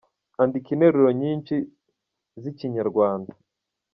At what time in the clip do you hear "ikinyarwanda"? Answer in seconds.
2.53-3.31